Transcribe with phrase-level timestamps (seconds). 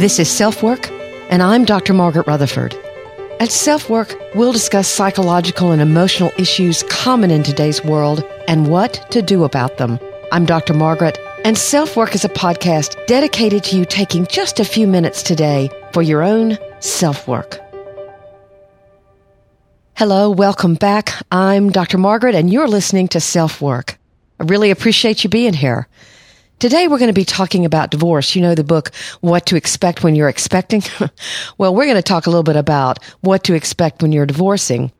[0.00, 0.90] This is Self Work,
[1.28, 1.92] and I'm Dr.
[1.92, 2.74] Margaret Rutherford.
[3.38, 9.04] At Self Work, we'll discuss psychological and emotional issues common in today's world and what
[9.10, 10.00] to do about them.
[10.32, 10.72] I'm Dr.
[10.72, 15.22] Margaret, and Self Work is a podcast dedicated to you taking just a few minutes
[15.22, 17.60] today for your own self work.
[19.98, 21.12] Hello, welcome back.
[21.30, 21.98] I'm Dr.
[21.98, 23.98] Margaret, and you're listening to Self Work.
[24.40, 25.88] I really appreciate you being here.
[26.60, 28.36] Today we're going to be talking about divorce.
[28.36, 30.82] You know the book, What to Expect When You're Expecting?
[31.58, 34.92] well, we're going to talk a little bit about what to expect when you're divorcing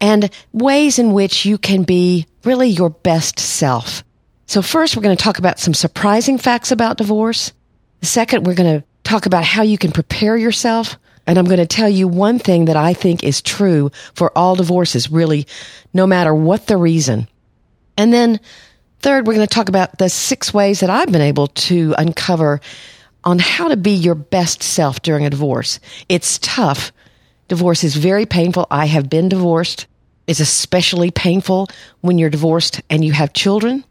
[0.00, 4.04] and ways in which you can be really your best self.
[4.46, 7.52] So first, we're going to talk about some surprising facts about divorce.
[8.00, 10.96] Second, we're going to talk about how you can prepare yourself.
[11.26, 14.56] And I'm going to tell you one thing that I think is true for all
[14.56, 15.46] divorces, really,
[15.92, 17.28] no matter what the reason.
[17.98, 18.40] And then
[19.00, 22.60] Third, we're going to talk about the six ways that I've been able to uncover
[23.24, 25.80] on how to be your best self during a divorce.
[26.08, 26.92] It's tough.
[27.48, 28.66] Divorce is very painful.
[28.70, 29.86] I have been divorced.
[30.26, 31.68] It's especially painful
[32.00, 33.84] when you're divorced and you have children.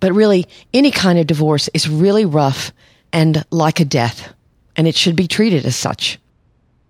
[0.00, 2.72] But really, any kind of divorce is really rough
[3.12, 4.32] and like a death,
[4.76, 6.18] and it should be treated as such.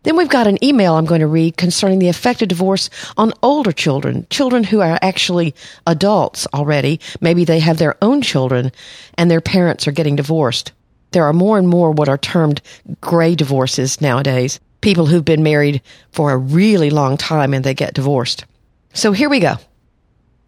[0.04, 3.32] Then we've got an email I'm going to read concerning the effect of divorce on
[3.42, 5.54] older children, children who are actually
[5.86, 7.00] adults already.
[7.20, 8.70] Maybe they have their own children
[9.14, 10.72] and their parents are getting divorced.
[11.10, 12.60] There are more and more what are termed
[13.00, 14.60] gray divorces nowadays.
[14.80, 15.82] People who've been married
[16.12, 18.44] for a really long time and they get divorced.
[18.92, 19.56] So here we go.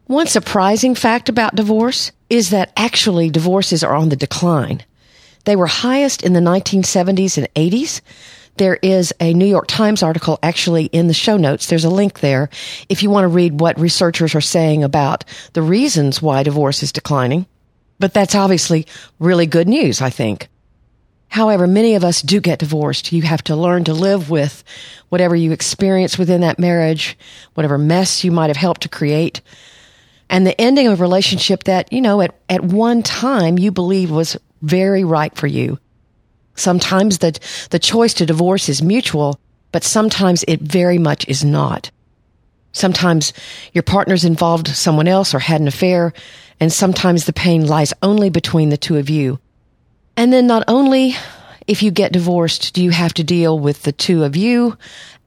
[0.07, 4.85] One surprising fact about divorce is that actually divorces are on the decline.
[5.45, 8.01] They were highest in the 1970s and 80s
[8.61, 11.67] there is a New York Times article actually in the show notes.
[11.67, 12.51] There's a link there
[12.91, 16.93] if you want to read what researchers are saying about the reasons why divorce is
[16.93, 17.47] declining.
[17.99, 18.87] But that's obviously
[19.19, 20.49] really good news, I think.
[21.29, 23.13] However, many of us do get divorced.
[23.13, 24.63] You have to learn to live with
[25.09, 27.17] whatever you experience within that marriage,
[27.55, 29.41] whatever mess you might have helped to create,
[30.29, 34.11] and the ending of a relationship that, you know, at, at one time you believe
[34.11, 35.79] was very right for you.
[36.61, 37.39] Sometimes the,
[37.71, 39.41] the choice to divorce is mutual,
[39.73, 41.91] but sometimes it very much is not.
[42.73, 43.33] Sometimes
[43.73, 46.13] your partner's involved someone else or had an affair,
[46.61, 49.41] and sometimes the pain lies only between the two of you.
[50.19, 51.15] And then not only
[51.67, 54.77] if you get divorced do you have to deal with the two of you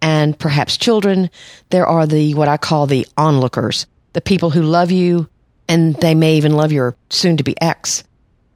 [0.03, 1.31] and perhaps children,
[1.69, 5.27] there are the what I call the onlookers, the people who love you
[5.67, 8.03] and they may even love your soon to be ex.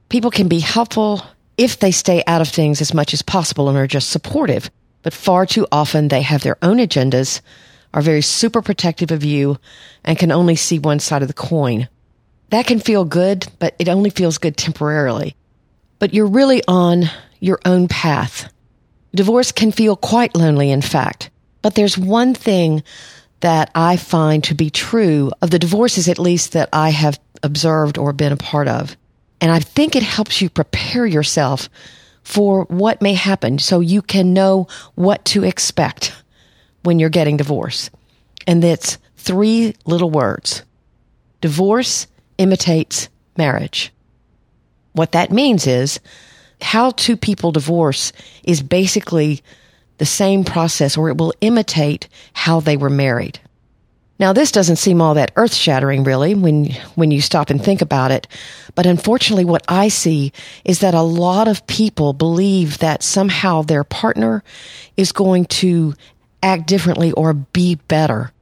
[0.08, 1.22] People can be helpful
[1.58, 4.70] if they stay out of things as much as possible and are just supportive.
[5.02, 7.40] But far too often they have their own agendas,
[7.92, 9.58] are very super protective of you,
[10.04, 11.88] and can only see one side of the coin.
[12.50, 15.36] That can feel good, but it only feels good temporarily.
[15.98, 17.10] But you're really on
[17.40, 18.50] your own path.
[19.14, 21.30] Divorce can feel quite lonely, in fact.
[21.60, 22.82] But there's one thing
[23.40, 27.98] that I find to be true of the divorces, at least that I have observed
[27.98, 28.96] or been a part of.
[29.40, 31.68] And I think it helps you prepare yourself
[32.22, 36.12] for what may happen so you can know what to expect
[36.82, 37.90] when you're getting divorced.
[38.46, 40.62] And that's three little words.
[41.40, 42.06] Divorce
[42.38, 43.92] imitates marriage.
[44.92, 46.00] What that means is
[46.60, 48.12] how two people divorce
[48.42, 49.42] is basically
[49.98, 53.40] the same process or it will imitate how they were married.
[54.18, 57.82] Now, this doesn't seem all that earth shattering, really, when, when you stop and think
[57.82, 58.26] about it.
[58.74, 60.32] But unfortunately, what I see
[60.64, 64.42] is that a lot of people believe that somehow their partner
[64.96, 65.94] is going to
[66.42, 68.32] act differently or be better.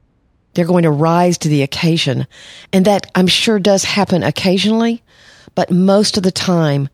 [0.53, 2.25] They're going to rise to the occasion.
[2.73, 5.03] And that I'm sure does happen occasionally,
[5.53, 6.89] but most of the time,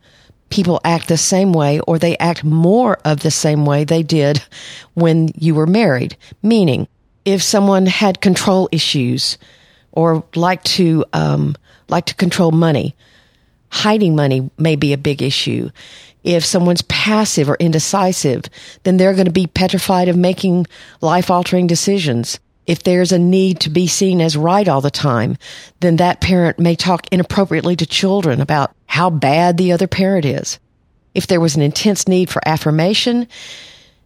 [0.49, 4.43] people act the same way or they act more of the same way they did
[4.93, 6.17] when you were married.
[6.41, 6.87] Meaning,
[7.25, 9.37] if someone had control issues
[9.91, 11.55] or like to um,
[11.87, 12.95] like to control money,
[13.69, 15.69] hiding money may be a big issue.
[16.23, 18.45] If someone's passive or indecisive,
[18.83, 20.67] then they're going to be petrified of making
[21.01, 22.39] life altering decisions.
[22.65, 25.37] If there's a need to be seen as right all the time,
[25.81, 30.59] then that parent may talk inappropriately to children about how bad the other parent is.
[31.13, 33.27] If there was an intense need for affirmation,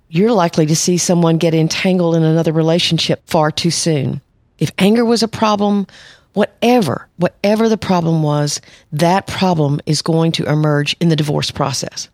[0.09, 4.21] you're likely to see someone get entangled in another relationship far too soon.
[4.57, 5.87] If anger was a problem,
[6.33, 8.61] whatever, whatever the problem was,
[8.91, 12.09] that problem is going to emerge in the divorce process.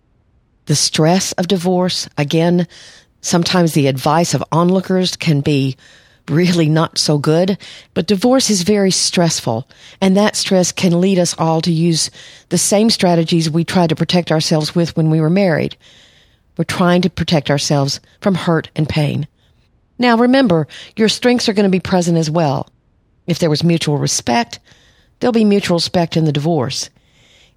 [0.65, 2.67] The stress of divorce, again,
[3.21, 5.77] sometimes the advice of onlookers can be
[6.29, 7.57] really not so good,
[7.93, 9.67] but divorce is very stressful,
[9.99, 12.09] and that stress can lead us all to use
[12.47, 15.75] the same strategies we tried to protect ourselves with when we were married
[16.57, 19.27] We're trying to protect ourselves from hurt and pain.
[19.97, 22.69] Now remember, your strengths are going to be present as well.
[23.27, 24.59] If there was mutual respect,
[25.19, 26.89] there'll be mutual respect in the divorce.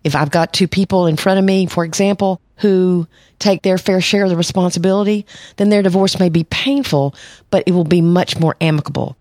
[0.05, 3.07] If I've got two people in front of me, for example, who
[3.39, 5.27] take their fair share of the responsibility,
[5.57, 7.15] then their divorce may be painful,
[7.51, 9.17] but it will be much more amicable.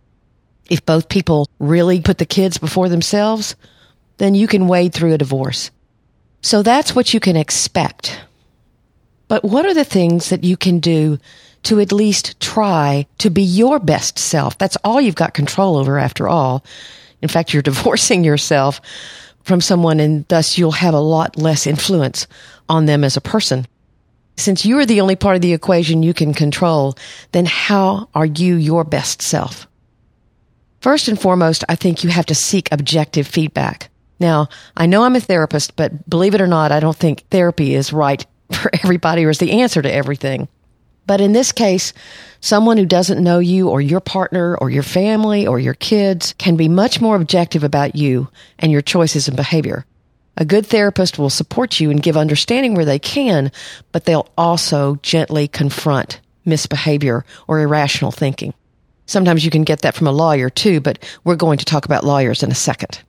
[0.69, 3.56] If both people really put the kids before themselves,
[4.18, 5.72] then you can wade through a divorce.
[6.42, 8.22] So that's what you can expect.
[9.27, 11.18] But what are the things that you can do
[11.63, 14.57] to at least try to be your best self?
[14.57, 16.63] That's all you've got control over after all.
[17.22, 18.81] In fact, you're divorcing yourself
[19.44, 22.27] from someone and thus you'll have a lot less influence
[22.69, 23.66] on them as a person.
[24.38, 26.95] Since you are the only part of the equation you can control,
[27.31, 29.68] then how are you your best self?
[30.81, 33.89] First and foremost, I think you have to seek objective feedback.
[34.19, 37.75] Now, I know I'm a therapist, but believe it or not, I don't think therapy
[37.75, 40.47] is right for everybody or is the answer to everything.
[41.07, 41.94] But in this case,
[42.42, 46.56] someone who doesn't know you or your partner or your family or your kids can
[46.56, 49.86] be much more objective about you and your choices and behavior.
[50.38, 53.51] A good therapist will support you and give understanding where they can,
[53.92, 58.53] but they'll also gently confront misbehavior or irrational thinking.
[59.06, 62.03] Sometimes you can get that from a lawyer too, but we're going to talk about
[62.03, 63.01] lawyers in a second.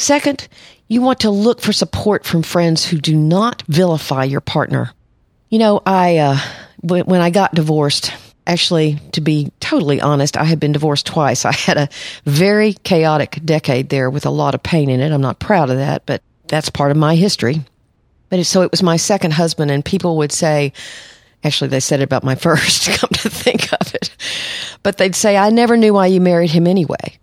[0.00, 0.48] Second,
[0.88, 4.94] you want to look for support from friends who do not vilify your partner.
[5.50, 6.38] You know, I, uh,
[6.80, 8.10] when I got divorced,
[8.46, 11.44] actually, to be totally honest, I had been divorced twice.
[11.44, 11.90] I had a
[12.24, 15.12] very chaotic decade there with a lot of pain in it.
[15.12, 17.60] I'm not proud of that, but that's part of my history.
[18.30, 20.72] But it, so it was my second husband, and people would say,
[21.44, 24.16] actually, they said it about my first, come to think of it.
[24.82, 27.18] But they'd say, I never knew why you married him anyway.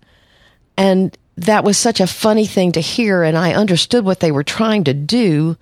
[0.77, 4.43] And that was such a funny thing to hear, and I understood what they were
[4.43, 5.57] trying to do.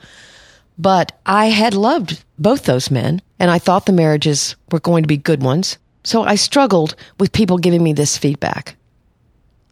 [0.77, 5.07] But I had loved both those men, and I thought the marriages were going to
[5.07, 5.77] be good ones.
[6.03, 8.75] So I struggled with people giving me this feedback.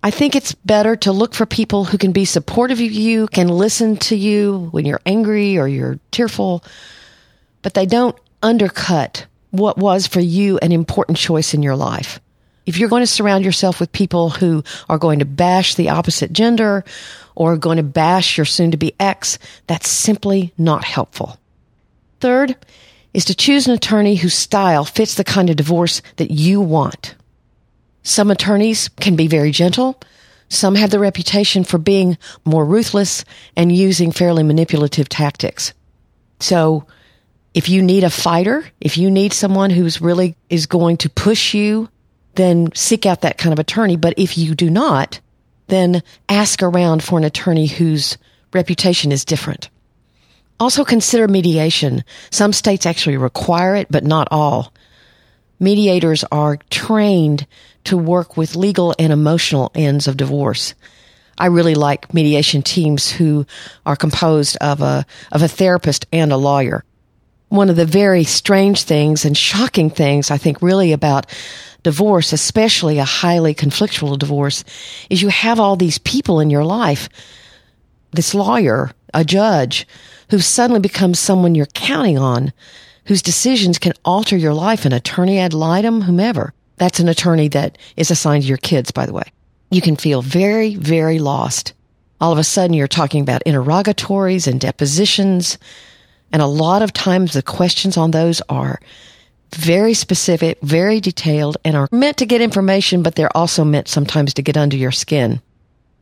[0.02, 3.48] I think it's better to look for people who can be supportive of you, can
[3.48, 6.64] listen to you when you're angry or you're tearful,
[7.62, 12.20] but they don't undercut what was for you an important choice in your life.
[12.66, 16.32] If you're going to surround yourself with people who are going to bash the opposite
[16.32, 16.84] gender
[17.36, 19.38] or going to bash your soon to be ex,
[19.68, 21.38] that's simply not helpful.
[22.20, 22.56] Third
[23.14, 27.16] is to choose an attorney whose style fits the kind of divorce that you want.
[28.04, 30.00] Some attorneys can be very gentle.
[30.50, 33.26] Some have the reputation for being more ruthless
[33.56, 35.74] and using fairly manipulative tactics.
[36.40, 36.86] So
[37.54, 41.54] if you need a fighter, if you need someone who's really is going to push
[41.54, 41.90] you
[42.36, 43.96] then seek out that kind of attorney.
[43.96, 45.20] But if you do not,
[45.68, 48.18] then ask around for an attorney whose
[48.54, 49.70] reputation is different.
[50.60, 52.04] Also consider mediation.
[52.30, 54.74] Some states actually require it, but not all.
[55.60, 57.48] Mediators are trained
[57.86, 60.74] to work with legal and emotional ends of divorce.
[61.38, 63.46] I really like mediation teams who
[63.86, 66.84] are composed of a, of a therapist and a lawyer.
[67.50, 71.28] One of the very strange things and shocking things I think really about
[71.84, 74.64] divorce, especially a highly conflictual divorce,
[75.10, 77.10] is you have all these people in your life,
[78.12, 79.88] this lawyer, a judge,
[80.30, 82.54] who suddenly becomes someone you're counting on,
[83.06, 86.54] whose decisions can alter your life, an attorney ad litem, whomever.
[86.78, 89.32] That's an attorney that is assigned to your kids, by the way.
[89.70, 91.74] You can feel very, very lost.
[92.22, 95.58] All of a sudden, you're talking about interrogatories and depositions.
[96.32, 98.80] And a lot of times the questions on those are
[99.56, 104.34] very specific, very detailed, and are meant to get information, but they're also meant sometimes
[104.36, 105.42] to get under your skin.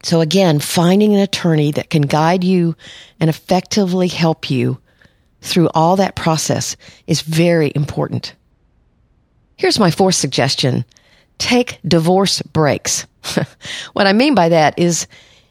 [0.04, 2.76] So again, finding an attorney that can guide you
[3.20, 4.80] and effectively help you
[5.42, 6.76] through all that process
[7.08, 8.34] is very important.
[9.58, 10.86] Here's my fourth suggestion.
[11.38, 13.06] Take divorce breaks.
[13.94, 15.08] what I mean by that is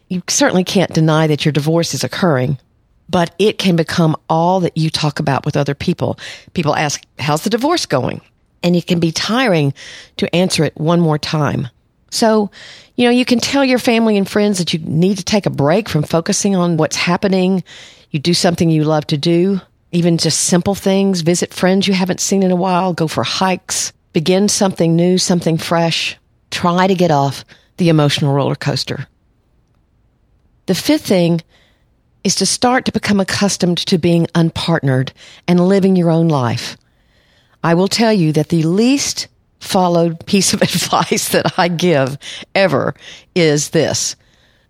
[0.09, 2.57] you certainly can't deny that your divorce is occurring
[3.11, 6.17] but it can become all that you talk about with other people.
[6.53, 8.21] People ask, how's the divorce going?
[8.63, 9.73] And it can be tiring
[10.17, 11.67] to answer it one more time.
[12.09, 12.51] So,
[12.95, 15.49] you know, you can tell your family and friends that you need to take a
[15.49, 17.63] break from focusing on what's happening.
[18.11, 19.59] You do something you love to do,
[19.91, 23.91] even just simple things, visit friends you haven't seen in a while, go for hikes,
[24.13, 26.17] begin something new, something fresh.
[26.49, 27.43] Try to get off
[27.77, 29.07] the emotional roller coaster.
[30.67, 31.41] The fifth thing
[32.23, 35.11] is to start to become accustomed to being unpartnered
[35.47, 36.77] and living your own life.
[37.63, 39.27] I will tell you that the least
[39.59, 42.17] followed piece of advice that I give
[42.53, 42.95] ever
[43.35, 44.15] is this.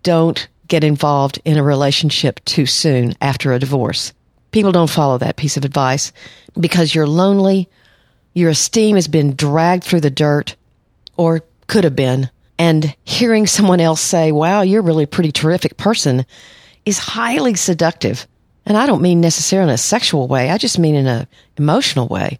[0.02, 4.12] Don't get involved in a relationship too soon after a divorce.
[4.52, 6.12] People don't follow that piece of advice
[6.58, 7.68] because you're lonely,
[8.34, 10.56] your esteem has been dragged through the dirt,
[11.16, 12.30] or could have been.
[12.58, 16.26] And hearing someone else say, wow, you're really a pretty terrific person
[16.84, 18.26] is highly seductive.
[18.64, 20.50] And I don't mean necessarily in a sexual way.
[20.50, 22.38] I just mean in an emotional way.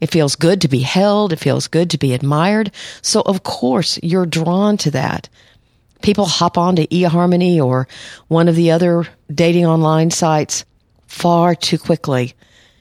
[0.00, 1.32] It feels good to be held.
[1.32, 2.72] It feels good to be admired.
[3.02, 5.28] So of course you're drawn to that.
[6.02, 7.88] People hop onto eHarmony or
[8.28, 10.64] one of the other dating online sites
[11.06, 12.34] far too quickly.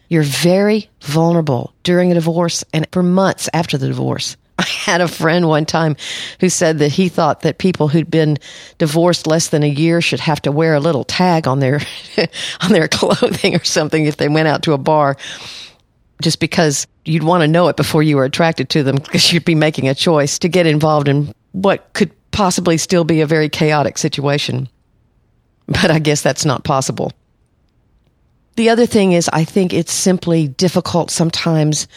[0.09, 4.37] You're very vulnerable during a divorce and for months after the divorce.
[4.87, 5.97] Had a friend one time
[6.39, 8.37] who said that he thought that people who'd been
[8.77, 11.81] divorced less than a year should have to wear a little tag on their
[12.61, 15.17] on their clothing or something if they went out to a bar
[16.21, 19.43] just because you'd want to know it before you were attracted to them because you'd
[19.43, 23.49] be making a choice to get involved in what could possibly still be a very
[23.49, 24.69] chaotic situation.
[25.67, 27.11] But I guess that's not possible.
[28.55, 31.87] The other thing is I think it's simply difficult sometimes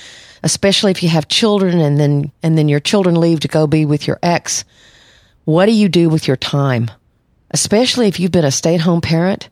[0.42, 3.84] especially if you have children and then and then your children leave to go be
[3.84, 4.64] with your ex.
[5.44, 6.90] What do you do with your time?
[7.50, 9.48] Especially if you've been a stay-at-home parent,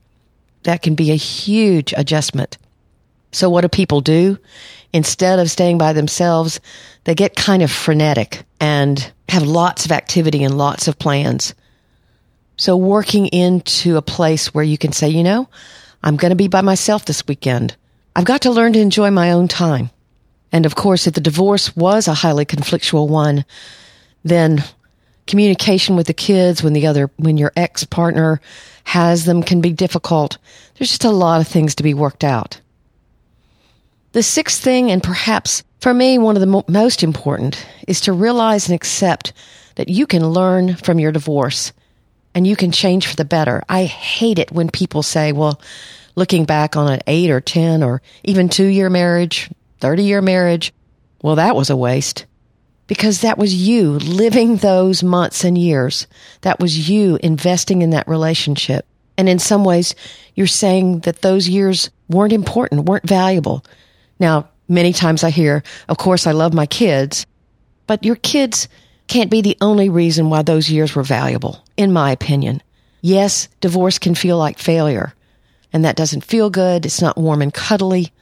[0.62, 2.58] that can be a huge adjustment.
[3.32, 4.38] So what do people do?
[4.92, 6.60] Instead of staying by themselves,
[7.04, 11.54] they get kind of frenetic and have lots of activity and lots of plans.
[12.56, 15.48] So working into a place where you can say, you know,
[16.02, 17.76] I'm going to be by myself this weekend.
[18.16, 19.90] I've got to learn to enjoy my own time.
[20.52, 23.44] And of course, if the divorce was a highly conflictual one,
[24.24, 24.64] then
[25.26, 28.40] communication with the kids when the other, when your ex partner
[28.84, 30.38] has them can be difficult.
[30.74, 32.60] There's just a lot of things to be worked out.
[34.12, 38.12] The sixth thing, and perhaps for me, one of the mo- most important, is to
[38.12, 39.32] realize and accept
[39.76, 41.72] that you can learn from your divorce
[42.34, 43.62] and you can change for the better.
[43.68, 45.60] I hate it when people say, well,
[46.16, 50.72] looking back on an eight or 10 or even two year marriage, 30 year marriage.
[51.22, 52.26] Well, that was a waste
[52.86, 56.06] because that was you living those months and years.
[56.40, 58.86] That was you investing in that relationship.
[59.16, 59.94] And in some ways,
[60.34, 63.64] you're saying that those years weren't important, weren't valuable.
[64.18, 67.26] Now, many times I hear, of course, I love my kids,
[67.86, 68.68] but your kids
[69.08, 72.62] can't be the only reason why those years were valuable, in my opinion.
[73.00, 75.14] Yes, divorce can feel like failure,
[75.72, 76.86] and that doesn't feel good.
[76.86, 78.12] It's not warm and cuddly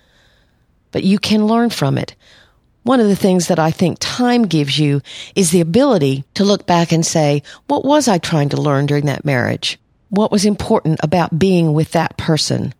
[0.97, 2.17] but you can learn from it.
[2.83, 5.03] One of the things that I think time gives you
[5.35, 9.05] is the ability to look back and say, what was I trying to learn during
[9.05, 9.79] that marriage?
[10.09, 12.73] What was important about being with that person?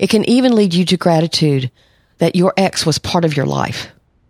[0.00, 1.70] It can even lead you to gratitude
[2.16, 3.86] that your ex was part of your life.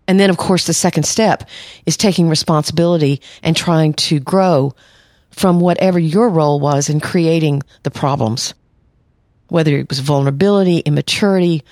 [0.06, 1.48] And then, of course, the second step
[1.86, 4.74] is taking responsibility and trying to grow
[5.30, 8.52] from whatever your role was in creating the problems.
[9.48, 11.64] Whether it was vulnerability, immaturity,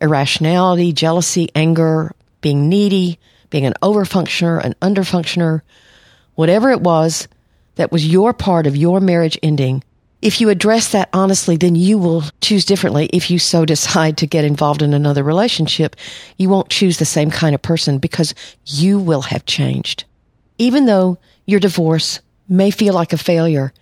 [0.00, 3.18] irrationality, jealousy, anger, being needy,
[3.50, 5.62] being an overfunctioner, an underfunctioner,
[6.34, 7.28] whatever it was
[7.76, 9.82] that was your part of your marriage ending,
[10.20, 13.08] if you address that honestly, then you will choose differently.
[13.12, 15.94] If you so decide to get involved in another relationship,
[16.36, 18.34] you won't choose the same kind of person because
[18.66, 20.04] you will have changed.
[20.58, 23.72] Even though your divorce may feel like a failure,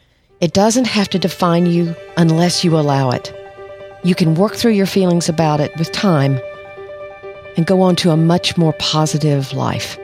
[0.41, 3.33] it doesn't have to define you unless you allow it.
[4.07, 6.41] You can work through your feelings about it with time
[7.57, 9.99] and go on to a much more positive life.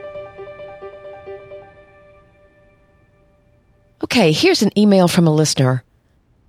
[4.03, 5.85] Okay, here's an email from a listener.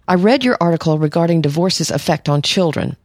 [0.08, 2.96] I read your article regarding divorce's effect on children.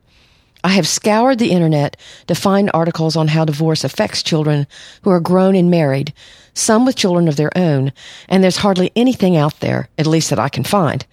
[0.64, 4.66] I have scoured the internet to find articles on how divorce affects children
[5.04, 6.12] who are grown and married,
[6.56, 7.94] some with children of their own,
[8.28, 11.06] and there's hardly anything out there, at least that I can find,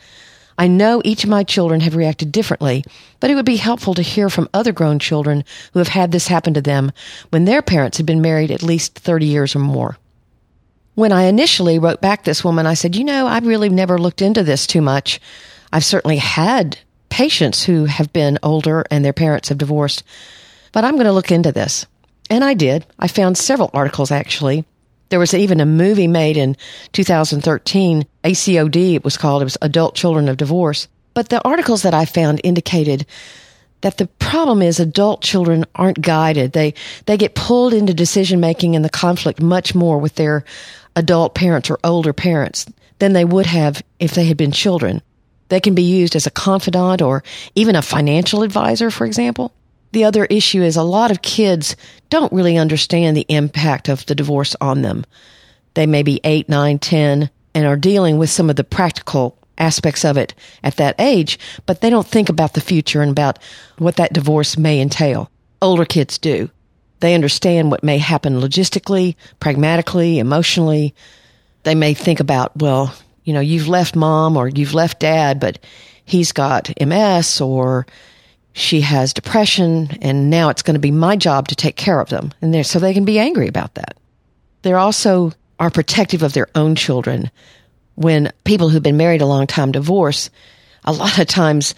[0.59, 2.85] I know each of my children have reacted differently,
[3.21, 6.29] but it would be helpful to hear from other grown children who have had this
[6.29, 6.93] happen to them
[7.31, 9.99] when their parents had been married at least 30 years or more.
[10.95, 14.23] When I initially wrote back this woman, I said, you know, I've really never looked
[14.23, 15.21] into this too much.
[15.73, 16.79] I've certainly had
[17.11, 20.03] patients who have been older and their parents have divorced,
[20.73, 21.87] but I'm going to look into this.
[22.31, 22.87] And I did.
[22.99, 24.65] I found several articles actually
[25.09, 26.57] there was even a movie made in
[26.93, 29.43] 2013, ACOD, it was called.
[29.43, 30.89] It was Adult Children of Divorce.
[31.15, 33.07] But the articles that I found indicated
[33.83, 36.53] that the problem is adult children aren't guided.
[36.53, 36.75] They,
[37.07, 40.45] they get pulled into decision making and the conflict much more with their
[40.97, 42.67] adult parents or older parents
[42.99, 45.03] than they would have if they had been children.
[45.49, 47.23] They can be used as a confidant or
[47.55, 49.53] even a financial advisor, for example.
[49.97, 51.75] The other issue is a lot of kids
[52.11, 55.07] don't really understand the impact of the divorce on them.
[55.73, 60.05] They may be eight, nine, ten, and are dealing with some of the practical aspects
[60.05, 63.39] of it at that age, but they don't think about the future and about
[63.79, 65.31] what that divorce may entail.
[65.63, 66.51] Older kids do.
[67.01, 70.95] They understand what may happen logistically, pragmatically, emotionally.
[71.63, 75.59] They may think about, well, you know, you've left mom or you've left dad, but
[76.05, 77.87] he's got MS or
[78.57, 82.09] she has depression and now it's going to be my job to take care of
[82.09, 82.33] them.
[82.41, 83.99] And so they can be angry about that.
[84.63, 87.31] They're also are protective of their own children.
[87.97, 90.31] When people who've been married a long time divorce,
[90.87, 91.75] a lot of times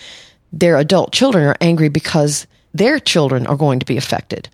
[0.52, 4.48] their adult children are angry because their children are going to be affected,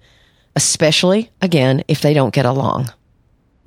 [0.57, 2.91] especially, again, if they don't get along.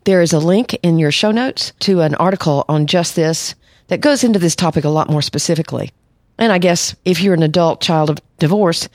[0.05, 3.53] There is a link in your show notes to an article on just this
[3.87, 5.91] that goes into this topic a lot more specifically.
[6.37, 8.89] And I guess if you're an adult child of divorce,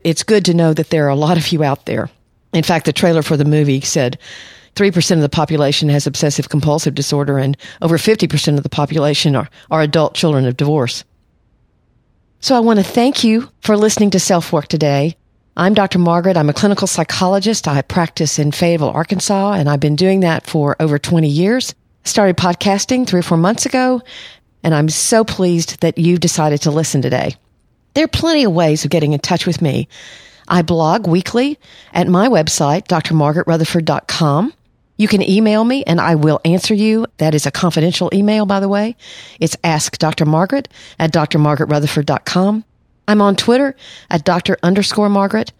[0.00, 2.10] it's good to know that there are a lot of you out there.
[2.52, 4.18] In fact, the trailer for the movie said
[4.74, 9.48] 3% of the population has obsessive compulsive disorder and over 50% of the population are,
[9.70, 11.04] are adult children of divorce.
[12.40, 15.16] So I want to thank you for listening to Self Work today.
[15.56, 15.98] I'm Dr.
[15.98, 16.36] Margaret.
[16.36, 17.66] I'm a clinical psychologist.
[17.66, 21.74] I practice in Fayetteville, Arkansas, and I've been doing that for over 20 years.
[22.04, 24.00] Started podcasting three or four months ago,
[24.62, 27.34] and I'm so pleased that you decided to listen today.
[27.94, 29.88] There are plenty of ways of getting in touch with me.
[30.46, 31.58] I blog weekly
[31.92, 34.52] at my website, drmargaretrutherford.com.
[34.96, 37.06] You can email me and I will answer you.
[37.18, 38.96] That is a confidential email, by the way.
[39.38, 40.26] It's ask Dr.
[40.26, 42.64] Margaret at drmargaretrutherford.com.
[43.06, 43.74] I'm on Twitter
[44.10, 44.58] at Dr.
[44.62, 45.52] underscore Margaret,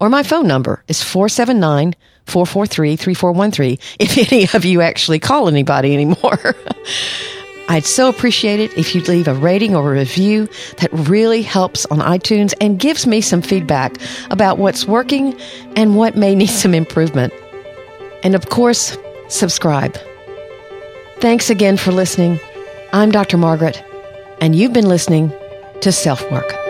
[0.00, 1.94] or my phone number is 479
[2.26, 6.38] 443 3413 if any of you actually call anybody anymore.
[7.68, 10.48] I'd so appreciate it if you'd leave a rating or a review
[10.78, 13.96] that really helps on iTunes and gives me some feedback
[14.30, 15.38] about what's working
[15.76, 17.32] and what may need some improvement.
[18.22, 18.96] And of course,
[19.28, 19.98] subscribe.
[21.18, 22.40] Thanks again for listening.
[22.92, 23.36] I'm Dr.
[23.36, 23.82] Margaret,
[24.40, 25.30] and you've been listening
[25.82, 26.67] to Self Work.